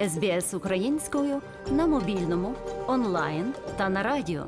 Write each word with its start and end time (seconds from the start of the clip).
СБС 0.00 0.54
українською 0.54 1.42
на 1.70 1.86
мобільному, 1.86 2.54
онлайн 2.86 3.54
та 3.76 3.88
на 3.88 4.02
радіо. 4.02 4.46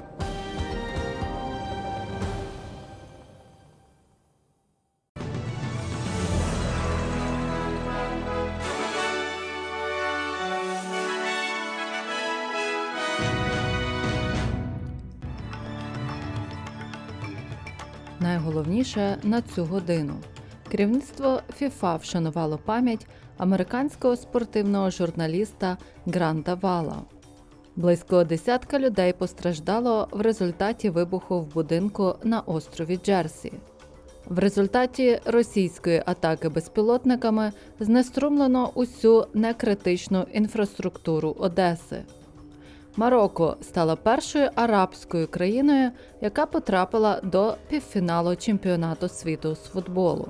Найголовніше 18.21 19.19
на 19.23 19.43
цю 19.43 19.65
годину. 19.65 20.15
Керівництво 20.71 21.41
ФІФА 21.57 21.97
вшанувало 21.97 22.59
пам'ять 22.59 23.07
американського 23.39 24.17
спортивного 24.17 24.91
журналіста 24.91 25.77
Гранта 26.07 26.55
Вала. 26.55 26.97
Близько 27.77 28.25
десятка 28.25 28.79
людей 28.79 29.13
постраждало 29.13 30.09
в 30.11 30.21
результаті 30.21 30.91
вибуху 30.91 31.41
в 31.41 31.55
будинку 31.55 32.15
на 32.25 32.41
острові 32.41 32.97
Джерсі. 33.05 33.53
В 34.27 34.39
результаті 34.39 35.21
російської 35.25 36.03
атаки 36.07 36.49
безпілотниками 36.49 37.53
знеструмлено 37.81 38.71
усю 38.75 39.27
некритичну 39.35 40.27
інфраструктуру 40.33 41.37
Одеси. 41.39 42.03
Марокко 42.97 43.57
стало 43.61 43.97
першою 43.97 44.51
арабською 44.55 45.29
країною, 45.29 45.91
яка 46.21 46.47
потрапила 46.47 47.21
до 47.23 47.57
півфіналу 47.69 48.37
чемпіонату 48.37 49.09
світу 49.09 49.55
з 49.55 49.63
футболу. 49.63 50.29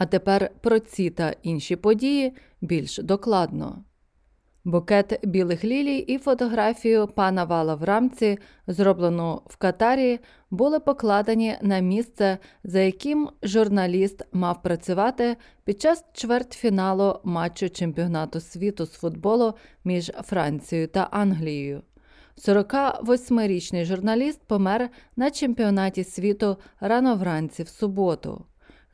А 0.00 0.06
тепер 0.06 0.50
про 0.60 0.78
ці 0.78 1.10
та 1.10 1.34
інші 1.42 1.76
події 1.76 2.32
більш 2.60 2.98
докладно. 2.98 3.84
Букет 4.64 5.20
білих 5.22 5.64
лілій 5.64 5.98
і 5.98 6.18
фотографію 6.18 7.06
пана 7.06 7.44
Вала 7.44 7.74
в 7.74 7.84
рамці, 7.84 8.38
зроблену 8.66 9.42
в 9.46 9.56
Катарі, 9.56 10.18
були 10.50 10.80
покладені 10.80 11.56
на 11.62 11.78
місце, 11.78 12.38
за 12.64 12.80
яким 12.80 13.28
журналіст 13.42 14.22
мав 14.32 14.62
працювати 14.62 15.36
під 15.64 15.80
час 15.80 16.04
чвертьфіналу 16.12 17.20
матчу 17.24 17.70
чемпіонату 17.70 18.40
світу 18.40 18.86
з 18.86 18.92
футболу 18.92 19.54
між 19.84 20.12
Францією 20.24 20.88
та 20.88 21.08
Англією. 21.10 21.82
48-річний 22.38 23.84
журналіст 23.84 24.40
помер 24.46 24.90
на 25.16 25.30
чемпіонаті 25.30 26.04
світу 26.04 26.56
рано 26.80 27.16
вранці 27.16 27.62
в 27.62 27.68
суботу. 27.68 28.44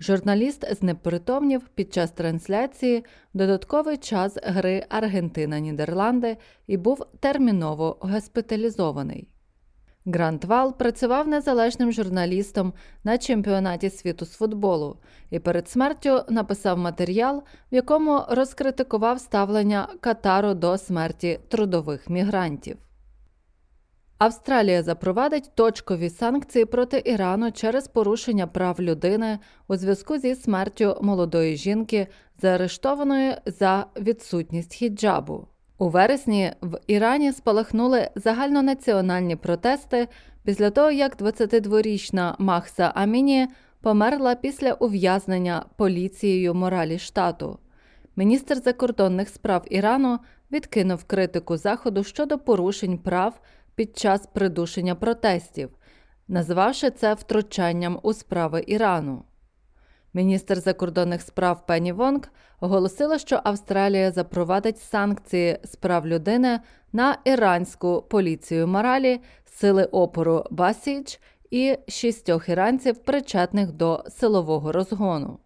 Журналіст 0.01 0.75
знепритомнів 0.75 1.69
під 1.75 1.95
час 1.95 2.11
трансляції 2.11 3.05
додатковий 3.35 3.97
час 3.97 4.39
гри 4.43 4.85
Аргентина-Нідерланди 4.91 6.37
і 6.67 6.77
був 6.77 7.07
терміново 7.21 7.97
госпіталізований. 8.01 9.29
Грант 10.07 10.45
Вал 10.45 10.79
працював 10.79 11.29
незалежним 11.29 11.93
журналістом 11.93 12.73
на 13.05 13.19
чемпіонаті 13.19 13.91
світу 13.91 14.25
з 14.25 14.33
футболу 14.33 14.97
і 15.31 15.39
перед 15.39 15.69
смертю 15.69 16.21
написав 16.29 16.79
матеріал, 16.79 17.43
в 17.73 17.75
якому 17.75 18.23
розкритикував 18.29 19.21
ставлення 19.21 19.89
Катару 20.01 20.55
до 20.55 20.79
смерті 20.79 21.41
трудових 21.49 22.11
мігрантів. 22.11 22.77
Австралія 24.19 24.83
запровадить 24.83 25.51
точкові 25.55 26.11
санкції 26.11 26.65
проти 26.65 27.03
Ірану 27.05 27.53
через 27.53 27.89
порушення 27.89 28.47
прав 28.47 28.81
людини 28.81 29.39
у 29.69 29.77
зв'язку 29.77 30.19
зі 30.19 30.35
смертю 30.35 30.99
молодої 31.03 31.57
жінки, 31.57 32.07
заарештованої 32.43 33.35
за 33.47 33.87
відсутність 33.97 34.75
хіджабу. 34.75 35.47
У 35.79 35.89
вересні 35.89 36.53
в 36.63 36.79
Ірані 36.87 37.33
спалахнули 37.33 38.11
загальнонаціональні 38.15 39.37
протести 39.37 40.09
після 40.45 40.71
того, 40.71 40.91
як 40.91 41.17
22-річна 41.17 42.35
Махса 42.39 42.93
Аміні 42.95 43.49
померла 43.81 44.35
після 44.35 44.73
ув'язнення 44.73 45.65
поліцією 45.77 46.55
моралі 46.55 46.99
штату. 46.99 47.59
Міністр 48.17 48.57
закордонних 48.57 49.29
справ 49.29 49.65
Ірану 49.71 50.19
відкинув 50.53 51.05
критику 51.05 51.57
Заходу 51.57 52.05
щодо 52.05 52.39
порушень 52.39 52.99
прав 52.99 53.41
під 53.77 53.99
час 53.99 54.27
придушення 54.27 54.95
протестів, 54.95 55.71
назвавши 56.29 56.91
це 56.91 57.15
втручанням 57.15 57.99
у 58.03 58.13
справи 58.13 58.65
Ірану. 58.67 59.25
Міністр 60.15 60.61
закордонних 60.61 61.23
справ 61.23 61.67
Пенні 61.67 61.93
Вонг 61.93 62.21
оголосила, 62.61 63.19
що 63.19 63.41
Австралія 63.45 64.11
запровадить 64.11 64.79
санкції 64.79 65.59
з 65.65 65.77
прав 65.77 66.07
людини 66.07 66.61
на 66.93 67.19
іранську 67.25 68.03
поліцію 68.11 68.67
моралі, 68.67 69.21
сили 69.45 69.85
опору 69.85 70.45
Басіч 70.51 71.21
і 71.51 71.79
шістьох 71.89 72.49
іранців, 72.49 72.99
причетних 72.99 73.73
до 73.73 74.05
силового 74.09 74.73
розгону. 74.73 75.39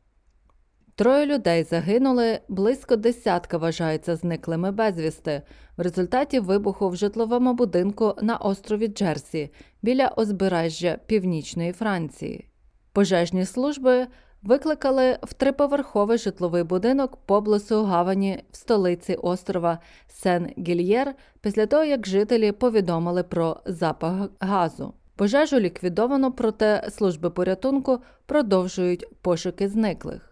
Троє 1.00 1.26
людей 1.26 1.64
загинули, 1.64 2.40
близько 2.48 2.96
десятка 2.96 3.58
вважаються 3.58 4.16
зниклими 4.16 4.70
безвісти 4.70 5.42
в 5.76 5.80
результаті 5.80 6.40
вибуху 6.40 6.88
в 6.88 6.96
житловому 6.96 7.54
будинку 7.54 8.14
на 8.22 8.36
острові 8.36 8.88
Джерсі 8.88 9.52
біля 9.82 10.12
озбережжя 10.16 10.98
Північної 11.06 11.72
Франції. 11.72 12.46
Пожежні 12.92 13.44
служби 13.44 14.06
викликали 14.42 15.18
в 15.22 15.32
триповерховий 15.32 16.18
житловий 16.18 16.62
будинок 16.62 17.16
поблизу 17.16 17.84
гавані 17.84 18.44
в 18.50 18.56
столиці 18.56 19.14
острова 19.14 19.78
Сен-Гільєр 20.24 21.06
після 21.40 21.66
того, 21.66 21.84
як 21.84 22.06
жителі 22.06 22.52
повідомили 22.52 23.22
про 23.22 23.56
запах 23.66 24.14
газу. 24.40 24.94
Пожежу 25.16 25.60
ліквідовано, 25.60 26.32
проте 26.32 26.88
служби 26.90 27.30
порятунку 27.30 27.98
продовжують 28.26 29.06
пошуки 29.22 29.68
зниклих. 29.68 30.29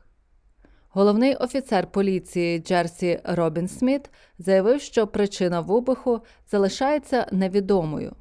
Головний 0.90 1.34
офіцер 1.34 1.86
поліції 1.86 2.58
Джерсі 2.58 3.20
Робін 3.24 3.68
Сміт 3.68 4.10
заявив, 4.38 4.80
що 4.80 5.06
причина 5.06 5.60
вибуху 5.60 6.20
залишається 6.50 7.26
невідомою. 7.32 8.12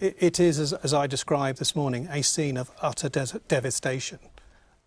It 0.00 0.40
is, 0.40 0.56
as 0.84 0.92
I 0.92 1.08
described 1.08 1.58
this 1.58 1.74
morning, 1.74 2.06
a 2.16 2.22
scene 2.22 2.56
of 2.62 2.68
utter 2.88 3.10
devastation. 3.48 4.18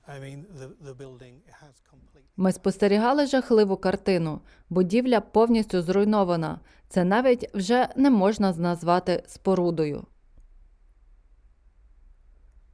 I 0.07 0.19
mean, 0.19 0.45
the, 0.59 0.67
the 0.87 0.93
building 0.93 1.35
has 1.61 1.75
complete... 1.91 2.23
Ми 2.37 2.51
спостерігали 2.51 3.25
жахливу 3.25 3.77
картину. 3.77 4.41
Будівля 4.69 5.21
повністю 5.21 5.81
зруйнована. 5.81 6.59
Це 6.89 7.03
навіть 7.03 7.55
вже 7.55 7.87
не 7.95 8.09
можна 8.09 8.53
назвати 8.53 9.23
спорудою. 9.27 10.05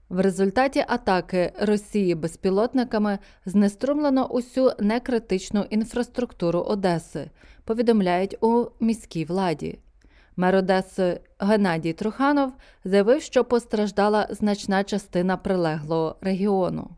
В 0.10 0.20
результаті 0.20 0.86
атаки 0.88 1.52
Росії 1.60 2.16
безпілотниками 2.16 3.20
знеструмлено 3.46 4.28
усю 4.28 4.72
некритичну 4.80 5.66
інфраструктуру 5.70 6.60
Одеси, 6.60 7.30
повідомляють 7.64 8.38
у 8.42 8.66
міській 8.80 9.26
владі. 9.26 9.80
Мер 10.36 10.56
Одеси 10.56 11.20
Геннадій 11.40 11.94
Труханов 11.94 12.54
заявив, 12.86 13.22
що 13.22 13.44
постраждала 13.44 14.28
значна 14.30 14.84
частина 14.84 15.38
прилеглого 15.38 16.16
регіону. 16.22 16.90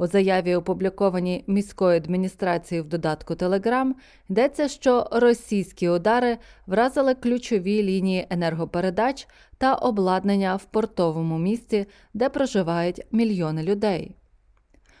У 0.00 0.06
заяві, 0.06 0.54
опублікованій 0.54 1.44
міською 1.46 1.96
адміністрацією 1.96 2.84
в 2.84 2.88
додатку 2.88 3.34
Телеграм, 3.34 3.96
йдеться, 4.28 4.68
що 4.68 5.08
російські 5.12 5.88
удари 5.88 6.38
вразили 6.66 7.14
ключові 7.14 7.82
лінії 7.82 8.26
енергопередач 8.30 9.28
та 9.58 9.74
обладнання 9.74 10.56
в 10.56 10.64
портовому 10.64 11.38
місті, 11.38 11.86
де 12.14 12.28
проживають 12.28 13.06
мільйони 13.12 13.62
людей. 13.62 14.16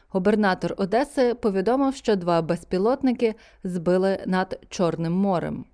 Губернатор 0.08 0.74
Одеси 0.76 1.34
повідомив, 1.34 1.94
що 1.94 2.16
два 2.16 2.42
безпілотники 2.42 3.34
збили 3.64 4.18
над 4.26 4.60
Чорним 4.68 5.12
морем. 5.12 5.64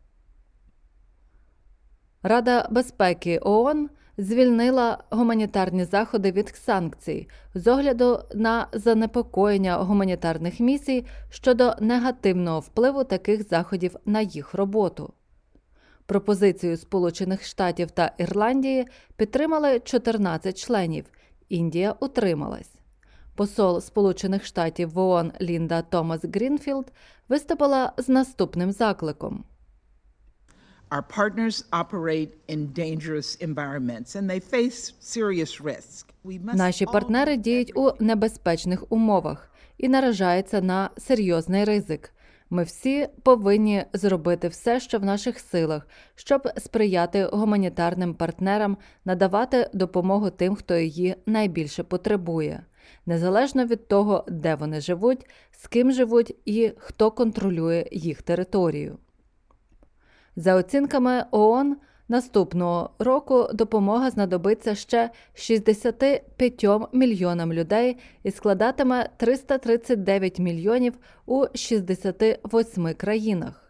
Рада 2.22 2.68
безпеки 2.70 3.38
ООН 3.42 3.88
звільнила 4.18 5.04
гуманітарні 5.10 5.84
заходи 5.84 6.32
від 6.32 6.48
санкцій 6.48 7.28
з 7.54 7.66
огляду 7.66 8.20
на 8.34 8.66
занепокоєння 8.72 9.76
гуманітарних 9.76 10.60
місій 10.60 11.06
щодо 11.30 11.74
негативного 11.80 12.60
впливу 12.60 13.04
таких 13.04 13.48
заходів 13.48 13.96
на 14.06 14.20
їх 14.20 14.54
роботу. 14.54 15.12
Пропозицію 16.06 16.76
Сполучених 16.76 17.44
Штатів 17.44 17.90
та 17.90 18.12
Ірландії 18.18 18.86
підтримали 19.16 19.80
14 19.80 20.58
членів. 20.58 21.04
Індія 21.48 21.94
утрималась. 22.00 22.70
Посол 23.34 23.80
Сполучених 23.80 24.44
Штатів 24.44 24.92
в 24.92 24.98
ООН 24.98 25.32
Лінда 25.40 25.82
Томас 25.82 26.24
Грінфілд 26.24 26.92
виступила 27.28 27.92
з 27.96 28.08
наступним 28.08 28.72
закликом. 28.72 29.44
Our 30.90 31.02
partners 31.02 31.64
operate 31.72 32.30
in 32.46 32.72
dangerous 32.72 33.34
environments 33.36 34.14
and 34.14 34.30
they 34.30 34.40
face 34.40 34.92
serious 35.00 35.60
risk. 35.60 36.06
Наші 36.54 36.86
партнери 36.86 37.36
діють 37.36 37.72
у 37.76 37.92
небезпечних 38.00 38.92
умовах 38.92 39.50
і 39.78 39.88
наражаються 39.88 40.60
на 40.60 40.90
серйозний 40.98 41.64
ризик. 41.64 42.12
Ми 42.50 42.62
всі 42.62 43.08
повинні 43.22 43.84
зробити 43.92 44.48
все, 44.48 44.80
що 44.80 44.98
в 44.98 45.04
наших 45.04 45.38
силах, 45.38 45.88
щоб 46.14 46.48
сприяти 46.56 47.24
гуманітарним 47.32 48.14
партнерам 48.14 48.76
надавати 49.04 49.70
допомогу 49.74 50.30
тим, 50.30 50.54
хто 50.54 50.74
її 50.76 51.16
найбільше 51.26 51.82
потребує, 51.82 52.62
незалежно 53.06 53.66
від 53.66 53.88
того, 53.88 54.24
де 54.28 54.54
вони 54.54 54.80
живуть, 54.80 55.26
з 55.50 55.66
ким 55.66 55.92
живуть 55.92 56.36
і 56.44 56.72
хто 56.78 57.10
контролює 57.10 57.86
їх 57.92 58.22
територію. 58.22 58.98
За 60.36 60.54
оцінками 60.54 61.24
ООН, 61.30 61.76
наступного 62.08 62.90
року 62.98 63.48
допомога 63.54 64.10
знадобиться 64.10 64.74
ще 64.74 65.10
65 65.34 66.64
мільйонам 66.92 67.52
людей 67.52 67.96
і 68.22 68.30
складатиме 68.30 69.08
339 69.16 70.38
мільйонів 70.38 70.94
у 71.26 71.44
68 71.54 72.94
країнах. 72.94 73.62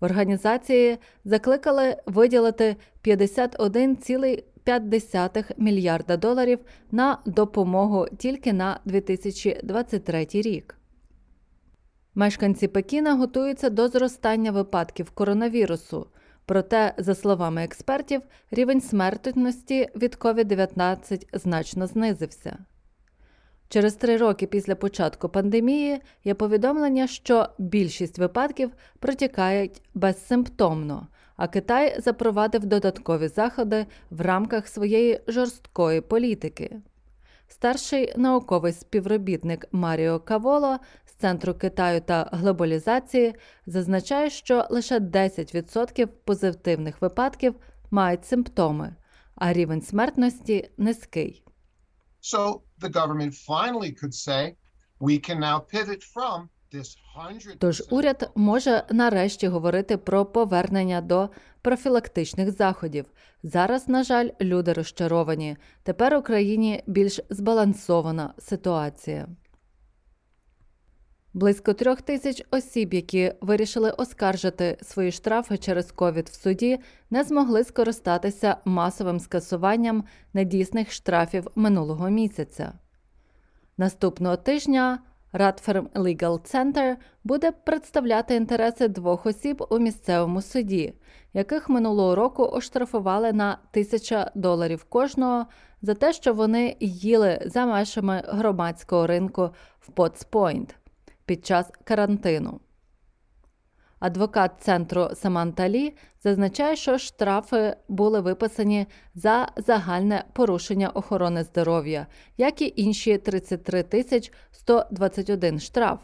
В 0.00 0.04
організації 0.04 0.98
закликали 1.24 1.96
виділити 2.06 2.76
51,5 3.04 5.44
мільярда 5.56 6.16
доларів 6.16 6.58
на 6.90 7.18
допомогу 7.26 8.06
тільки 8.18 8.52
на 8.52 8.80
2023 8.84 10.26
рік. 10.32 10.76
Мешканці 12.14 12.68
Пекіна 12.68 13.14
готуються 13.14 13.70
до 13.70 13.88
зростання 13.88 14.50
випадків 14.50 15.10
коронавірусу. 15.10 16.06
Проте, 16.46 16.94
за 16.98 17.14
словами 17.14 17.64
експертів, 17.64 18.22
рівень 18.50 18.80
смертності 18.80 19.88
від 19.96 20.14
COVID-19 20.14 21.26
значно 21.32 21.86
знизився. 21.86 22.58
Через 23.68 23.94
три 23.94 24.16
роки 24.16 24.46
після 24.46 24.74
початку 24.74 25.28
пандемії 25.28 26.00
є 26.24 26.34
повідомлення, 26.34 27.06
що 27.06 27.48
більшість 27.58 28.18
випадків 28.18 28.70
протікають 28.98 29.82
безсимптомно, 29.94 31.06
а 31.36 31.48
Китай 31.48 32.00
запровадив 32.00 32.66
додаткові 32.66 33.28
заходи 33.28 33.86
в 34.10 34.20
рамках 34.20 34.68
своєї 34.68 35.20
жорсткої 35.26 36.00
політики. 36.00 36.80
Старший 37.52 38.12
науковий 38.16 38.72
співробітник 38.72 39.66
Маріо 39.72 40.20
Каволо 40.20 40.78
Центру 41.22 41.54
Китаю 41.54 42.00
та 42.00 42.28
глобалізації 42.32 43.34
зазначає, 43.66 44.30
що 44.30 44.66
лише 44.70 44.98
10% 44.98 46.06
позитивних 46.06 47.02
випадків 47.02 47.54
мають 47.90 48.26
симптоми, 48.26 48.96
а 49.34 49.52
рівень 49.52 49.82
смертності 49.82 50.70
низький. 50.78 51.44
So 52.22 52.60
the 52.80 52.92
government 52.92 53.34
finally 53.48 54.02
could 54.02 54.14
say, 54.28 54.54
we 55.00 55.18
can 55.28 55.38
now 55.38 55.60
pivot 55.74 56.02
from 56.14 56.38
this 56.72 56.96
100 57.44 57.56
Тож 57.58 57.82
уряд 57.90 58.30
може 58.34 58.84
нарешті 58.90 59.48
говорити 59.48 59.96
про 59.96 60.26
повернення 60.26 61.00
до 61.00 61.28
профілактичних 61.62 62.50
заходів. 62.50 63.04
Зараз, 63.42 63.88
на 63.88 64.04
жаль, 64.04 64.28
люди 64.40 64.72
розчаровані. 64.72 65.56
Тепер 65.82 66.14
у 66.14 66.22
країні 66.22 66.82
більш 66.86 67.20
збалансована 67.30 68.34
ситуація. 68.38 69.28
Близько 71.34 71.72
трьох 71.72 72.02
тисяч 72.02 72.42
осіб, 72.50 72.94
які 72.94 73.32
вирішили 73.40 73.90
оскаржити 73.90 74.78
свої 74.82 75.12
штрафи 75.12 75.58
через 75.58 75.92
ковід 75.92 76.28
в 76.28 76.34
суді, 76.34 76.78
не 77.10 77.24
змогли 77.24 77.64
скористатися 77.64 78.56
масовим 78.64 79.20
скасуванням 79.20 80.04
недійсних 80.34 80.92
штрафів 80.92 81.46
минулого 81.54 82.10
місяця. 82.10 82.72
Наступного 83.78 84.36
тижня 84.36 84.98
Radfirm 85.32 85.88
Legal 85.88 86.54
Center 86.54 86.96
буде 87.24 87.52
представляти 87.52 88.34
інтереси 88.34 88.88
двох 88.88 89.26
осіб 89.26 89.64
у 89.70 89.78
місцевому 89.78 90.42
суді, 90.42 90.94
яких 91.34 91.68
минулого 91.68 92.14
року 92.14 92.44
оштрафували 92.44 93.32
на 93.32 93.52
1000 93.52 94.30
доларів 94.34 94.84
кожного 94.84 95.46
за 95.82 95.94
те, 95.94 96.12
що 96.12 96.34
вони 96.34 96.76
їли 96.80 97.42
за 97.46 97.66
межами 97.66 98.22
громадського 98.26 99.06
ринку 99.06 99.50
в 99.80 99.90
Point 99.90 100.74
під 101.24 101.46
час 101.46 101.70
карантину. 101.84 102.60
Адвокат 104.02 104.52
центру 104.60 105.08
Саманта 105.14 105.68
Лі 105.68 105.94
зазначає, 106.22 106.76
що 106.76 106.98
штрафи 106.98 107.76
були 107.88 108.20
виписані 108.20 108.86
за 109.14 109.48
загальне 109.56 110.24
порушення 110.32 110.88
охорони 110.88 111.44
здоров'я, 111.44 112.06
як 112.36 112.62
і 112.62 112.72
інші 112.76 113.18
33 113.18 113.82
тисяч 113.82 114.32
121 114.50 115.60
штраф. 115.60 116.00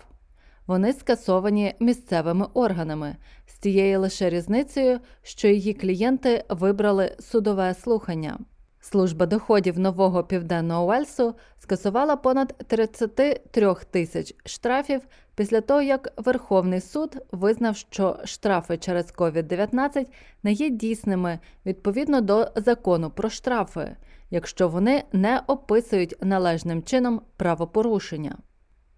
Вони 0.66 0.92
скасовані 0.92 1.74
місцевими 1.80 2.46
органами 2.54 3.16
з 3.46 3.58
тією 3.58 4.00
лише 4.00 4.30
різницею, 4.30 5.00
що 5.22 5.48
її 5.48 5.74
клієнти 5.74 6.44
вибрали 6.48 7.16
судове 7.20 7.74
слухання. 7.74 8.38
Служба 8.80 9.26
доходів 9.26 9.78
нового 9.78 10.24
південного 10.24 10.86
Уельсу 10.86 11.34
скасувала 11.58 12.16
понад 12.16 12.54
33 12.66 13.74
тисяч 13.90 14.34
штрафів 14.44 15.00
після 15.34 15.60
того, 15.60 15.82
як 15.82 16.12
Верховний 16.16 16.80
суд 16.80 17.16
визнав, 17.32 17.76
що 17.76 18.18
штрафи 18.24 18.76
через 18.76 19.14
COVID-19 19.14 20.06
не 20.42 20.52
є 20.52 20.70
дійсними 20.70 21.38
відповідно 21.66 22.20
до 22.20 22.48
закону 22.56 23.10
про 23.10 23.30
штрафи, 23.30 23.96
якщо 24.30 24.68
вони 24.68 25.04
не 25.12 25.40
описують 25.46 26.16
належним 26.20 26.82
чином 26.82 27.20
правопорушення. 27.36 28.36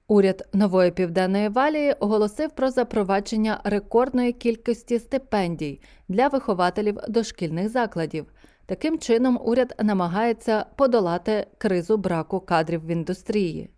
Уряд 0.08 0.48
нової 0.52 0.90
південної 0.90 1.48
валії 1.48 1.92
оголосив 1.92 2.50
про 2.50 2.70
запровадження 2.70 3.60
рекордної 3.64 4.32
кількості 4.32 4.98
стипендій 4.98 5.80
для 6.08 6.28
вихователів 6.28 6.98
дошкільних 7.08 7.68
закладів. 7.68 8.26
Таким 8.70 8.98
чином, 8.98 9.40
уряд 9.44 9.74
намагається 9.78 10.66
подолати 10.76 11.46
кризу 11.58 11.96
браку 11.96 12.40
кадрів 12.40 12.86
в 12.86 12.90
індустрії. 12.90 13.70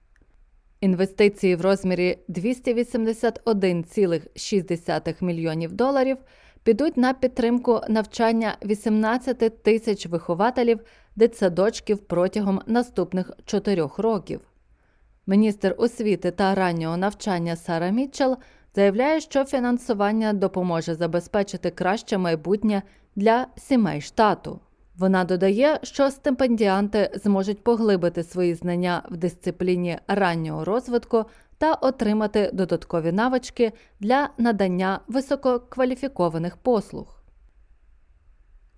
Інвестиції 0.80 1.56
в 1.56 1.60
розмірі 1.60 2.18
281,6 2.28 5.24
мільйонів 5.24 5.72
доларів 5.72 6.16
підуть 6.62 6.96
на 6.96 7.14
підтримку 7.14 7.80
навчання 7.88 8.56
18 8.64 9.62
тисяч 9.62 10.06
вихователів 10.06 10.80
дитсадочків 11.16 11.98
протягом 11.98 12.60
наступних 12.66 13.30
чотирьох 13.44 13.98
років. 13.98 14.40
Міністр 15.26 15.74
освіти 15.78 16.30
та 16.30 16.54
раннього 16.54 16.96
навчання 16.96 17.56
Сара 17.56 17.90
Мітчелл 17.90 18.36
заявляє, 18.74 19.20
що 19.20 19.44
фінансування 19.44 20.32
допоможе 20.32 20.94
забезпечити 20.94 21.70
краще 21.70 22.18
майбутнє 22.18 22.82
для 23.16 23.46
сімей 23.56 24.00
штату. 24.00 24.60
Вона 24.98 25.24
додає, 25.24 25.80
що 25.82 26.10
стипендіанти 26.10 27.10
зможуть 27.14 27.64
поглибити 27.64 28.22
свої 28.22 28.54
знання 28.54 29.02
в 29.10 29.16
дисципліні 29.16 29.98
раннього 30.06 30.64
розвитку 30.64 31.24
та 31.58 31.74
отримати 31.74 32.50
додаткові 32.52 33.12
навички 33.12 33.72
для 34.00 34.28
надання 34.38 35.00
висококваліфікованих 35.08 36.56
послуг. 36.56 37.22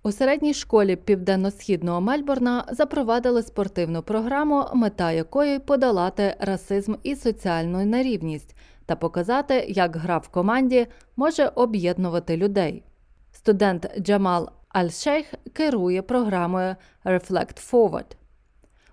У 0.03 0.11
середній 0.11 0.53
школі 0.53 0.95
південно-східного 0.95 2.01
Мельбурна 2.01 2.65
запровадили 2.71 3.43
спортивну 3.43 4.01
програму, 4.03 4.65
мета 4.73 5.11
якої 5.11 5.59
подолати 5.59 6.35
расизм 6.39 6.93
і 7.03 7.15
соціальну 7.15 7.85
нерівність 7.85 8.55
та 8.85 8.95
показати, 8.95 9.65
як 9.69 9.95
гра 9.95 10.17
в 10.17 10.27
команді 10.27 10.87
може 11.15 11.51
об'єднувати 11.55 12.37
людей. 12.37 12.83
Студент 13.31 13.91
Джамал 13.99 14.49
Аль-Шейх 14.75 15.25
керує 15.53 16.01
програмою 16.01 16.75
Reflect 17.05 17.71
Forward, 17.71 18.15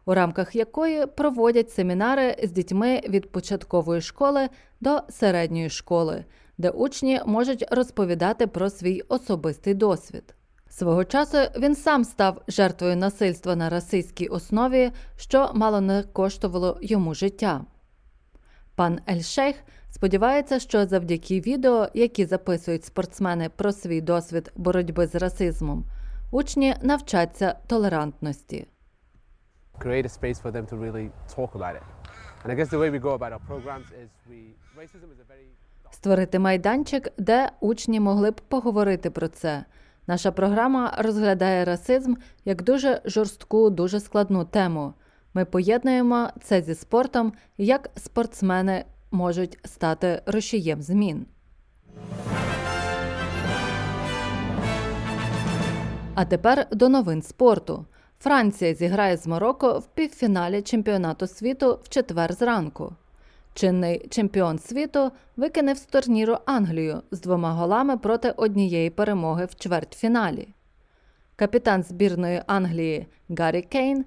у 0.04 0.14
рамках 0.14 0.54
якої 0.56 1.06
проводять 1.06 1.70
семінари 1.70 2.36
з 2.42 2.50
дітьми 2.50 3.00
від 3.08 3.32
початкової 3.32 4.00
школи 4.00 4.48
до 4.80 5.00
середньої 5.08 5.70
школи, 5.70 6.24
де 6.58 6.70
учні 6.70 7.20
можуть 7.26 7.64
розповідати 7.70 8.46
про 8.46 8.70
свій 8.70 9.00
особистий 9.00 9.74
досвід. 9.74 10.34
Свого 10.68 11.04
часу 11.04 11.38
він 11.58 11.76
сам 11.76 12.04
став 12.04 12.42
жертвою 12.48 12.96
насильства 12.96 13.56
на 13.56 13.70
расистській 13.70 14.26
основі, 14.26 14.90
що 15.16 15.50
мало 15.54 15.80
не 15.80 16.02
коштувало 16.02 16.78
йому 16.82 17.14
життя. 17.14 17.64
Пан 18.74 19.00
Ель-Шейх 19.08 19.54
сподівається, 19.90 20.58
що 20.58 20.86
завдяки 20.86 21.40
відео, 21.40 21.88
які 21.94 22.24
записують 22.24 22.84
спортсмени 22.84 23.48
про 23.48 23.72
свій 23.72 24.00
досвід 24.00 24.52
боротьби 24.56 25.06
з 25.06 25.14
расизмом, 25.14 25.84
учні 26.30 26.74
навчаться 26.82 27.54
толерантності. 27.66 28.66
створити 35.92 36.38
майданчик, 36.38 37.08
де 37.18 37.50
учні 37.60 38.00
могли 38.00 38.30
б 38.30 38.40
поговорити 38.40 39.10
про 39.10 39.28
це. 39.28 39.64
Наша 40.06 40.32
програма 40.32 40.94
розглядає 40.98 41.64
расизм 41.64 42.14
як 42.44 42.62
дуже 42.62 43.00
жорстку, 43.04 43.70
дуже 43.70 44.00
складну 44.00 44.44
тему. 44.44 44.94
Ми 45.34 45.44
поєднуємо 45.44 46.28
це 46.42 46.62
зі 46.62 46.74
спортом, 46.74 47.32
як 47.58 47.90
спортсмени 47.96 48.84
можуть 49.10 49.58
стати 49.64 50.22
рушієм 50.26 50.82
змін. 50.82 51.26
А 56.14 56.24
тепер 56.24 56.66
до 56.70 56.88
новин 56.88 57.22
спорту. 57.22 57.84
Франція 58.18 58.74
зіграє 58.74 59.16
з 59.16 59.26
Марокко 59.26 59.78
в 59.78 59.86
півфіналі 59.86 60.62
чемпіонату 60.62 61.26
світу 61.26 61.78
в 61.82 61.88
четвер 61.88 62.32
зранку. 62.32 62.92
Чинний 63.54 64.08
чемпіон 64.10 64.58
світу 64.58 65.10
викинув 65.36 65.76
з 65.76 65.80
турніру 65.80 66.36
Англію 66.46 67.02
з 67.10 67.20
двома 67.20 67.52
голами 67.52 67.96
проти 67.96 68.30
однієї 68.30 68.90
перемоги 68.90 69.44
в 69.44 69.54
чвертьфіналі. 69.54 70.48
Капітан 71.36 71.82
збірної 71.82 72.42
Англії 72.46 73.06
Гаррі 73.28 73.62
Кейн 73.62 74.04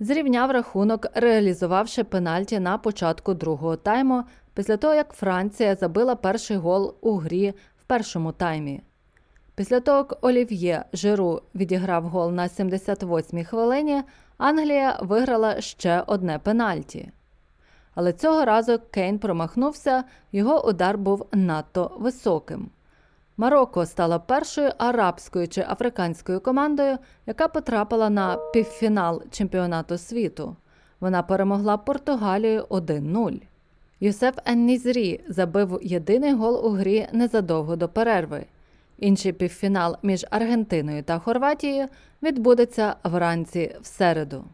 зрівняв 0.00 0.50
рахунок, 0.50 1.06
реалізувавши 1.14 2.04
пенальті 2.04 2.60
на 2.60 2.78
початку 2.78 3.34
другого 3.34 3.76
тайму 3.76 4.24
після 4.54 4.76
того, 4.76 4.94
як 4.94 5.12
Франція 5.12 5.74
забила 5.74 6.14
перший 6.14 6.56
гол 6.56 6.94
у 7.00 7.16
грі 7.16 7.54
в 7.80 7.84
першому 7.86 8.32
таймі. 8.32 8.80
Після 9.54 9.80
того, 9.80 9.98
як 9.98 10.24
Олів'є 10.24 10.84
Жиру 10.92 11.42
відіграв 11.54 12.04
гол 12.04 12.32
на 12.32 12.48
78-й 12.48 13.44
хвилині, 13.44 14.02
Англія 14.38 14.98
виграла 15.02 15.60
ще 15.60 16.04
одне 16.06 16.38
пенальті. 16.38 17.10
Але 17.94 18.12
цього 18.12 18.44
разу 18.44 18.78
Кейн 18.90 19.18
промахнувся, 19.18 20.04
його 20.32 20.68
удар 20.68 20.98
був 20.98 21.26
надто 21.32 21.96
високим. 21.98 22.70
Марокко 23.36 23.86
стала 23.86 24.18
першою 24.18 24.72
арабською 24.78 25.48
чи 25.48 25.60
африканською 25.60 26.40
командою, 26.40 26.98
яка 27.26 27.48
потрапила 27.48 28.10
на 28.10 28.36
півфінал 28.36 29.22
чемпіонату 29.30 29.98
світу. 29.98 30.56
Вона 31.00 31.22
перемогла 31.22 31.76
Португалію 31.76 32.62
1-0. 32.70 33.42
Юсеф 34.00 34.34
Ен-Нізрі 34.46 35.20
забив 35.28 35.78
єдиний 35.82 36.32
гол 36.32 36.66
у 36.66 36.70
грі 36.70 37.08
незадовго 37.12 37.76
до 37.76 37.88
перерви. 37.88 38.46
Інший 38.98 39.32
півфінал 39.32 39.96
між 40.02 40.26
Аргентиною 40.30 41.02
та 41.02 41.18
Хорватією 41.18 41.88
відбудеться 42.22 42.96
вранці 43.04 43.76
в 43.80 43.86
середу. 43.86 44.44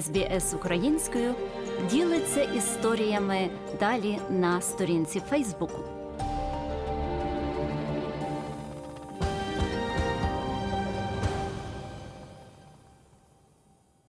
СБС 0.00 0.54
українською 0.54 1.34
ділиться 1.90 2.42
історіями 2.42 3.50
далі 3.80 4.18
на 4.30 4.60
сторінці 4.60 5.22
Фейсбуку. 5.30 5.97